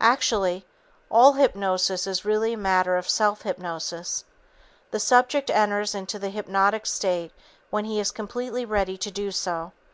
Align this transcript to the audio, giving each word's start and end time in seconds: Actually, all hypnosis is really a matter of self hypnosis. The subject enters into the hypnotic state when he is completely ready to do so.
Actually, 0.00 0.64
all 1.10 1.34
hypnosis 1.34 2.06
is 2.06 2.24
really 2.24 2.54
a 2.54 2.56
matter 2.56 2.96
of 2.96 3.06
self 3.06 3.42
hypnosis. 3.42 4.24
The 4.92 4.98
subject 4.98 5.50
enters 5.50 5.94
into 5.94 6.18
the 6.18 6.30
hypnotic 6.30 6.86
state 6.86 7.32
when 7.68 7.84
he 7.84 8.00
is 8.00 8.10
completely 8.10 8.64
ready 8.64 8.96
to 8.96 9.10
do 9.10 9.30
so. 9.30 9.72